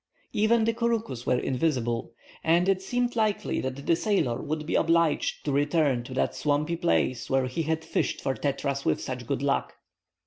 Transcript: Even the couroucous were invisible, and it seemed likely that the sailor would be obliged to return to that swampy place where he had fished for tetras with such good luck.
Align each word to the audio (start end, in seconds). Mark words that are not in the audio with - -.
Even 0.33 0.63
the 0.63 0.73
couroucous 0.73 1.27
were 1.27 1.37
invisible, 1.37 2.11
and 2.43 2.67
it 2.67 2.81
seemed 2.81 3.15
likely 3.15 3.61
that 3.61 3.85
the 3.85 3.95
sailor 3.95 4.41
would 4.41 4.65
be 4.65 4.73
obliged 4.73 5.45
to 5.45 5.51
return 5.51 6.01
to 6.03 6.15
that 6.15 6.33
swampy 6.33 6.75
place 6.75 7.29
where 7.29 7.45
he 7.45 7.61
had 7.61 7.85
fished 7.85 8.19
for 8.19 8.33
tetras 8.33 8.83
with 8.83 8.99
such 8.99 9.27
good 9.27 9.43
luck. 9.43 9.75